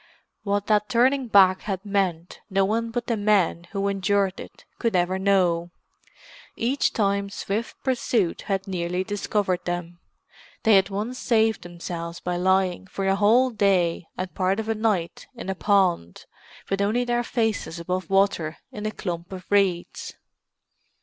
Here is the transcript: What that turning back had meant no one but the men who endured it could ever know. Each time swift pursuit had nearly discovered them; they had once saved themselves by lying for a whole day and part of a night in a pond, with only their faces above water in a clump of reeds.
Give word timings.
What 0.41 0.65
that 0.65 0.89
turning 0.89 1.27
back 1.27 1.61
had 1.61 1.85
meant 1.85 2.39
no 2.49 2.65
one 2.65 2.89
but 2.89 3.05
the 3.05 3.15
men 3.15 3.65
who 3.65 3.87
endured 3.87 4.39
it 4.39 4.65
could 4.79 4.95
ever 4.95 5.19
know. 5.19 5.69
Each 6.55 6.91
time 6.91 7.29
swift 7.29 7.75
pursuit 7.83 8.41
had 8.49 8.67
nearly 8.67 9.03
discovered 9.03 9.63
them; 9.65 9.99
they 10.63 10.73
had 10.73 10.89
once 10.89 11.19
saved 11.19 11.61
themselves 11.61 12.19
by 12.19 12.35
lying 12.35 12.87
for 12.87 13.05
a 13.05 13.15
whole 13.15 13.51
day 13.51 14.07
and 14.17 14.33
part 14.33 14.59
of 14.59 14.67
a 14.67 14.73
night 14.73 15.27
in 15.35 15.51
a 15.51 15.53
pond, 15.55 16.25
with 16.67 16.81
only 16.81 17.03
their 17.03 17.23
faces 17.23 17.79
above 17.79 18.09
water 18.09 18.57
in 18.71 18.87
a 18.87 18.91
clump 18.91 19.31
of 19.31 19.45
reeds. 19.51 20.15